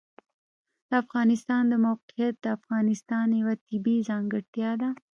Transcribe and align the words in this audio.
د 0.89 0.91
افغانستان 1.03 1.63
د 1.67 1.73
موقعیت 1.85 2.35
د 2.41 2.45
افغانستان 2.57 3.27
یوه 3.39 3.55
طبیعي 3.67 4.05
ځانګړتیا 4.09 4.71
ده. 4.81 4.89